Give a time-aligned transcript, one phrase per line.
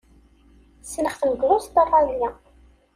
[0.83, 2.29] Ssneɣ-ten deg Ustṛalya.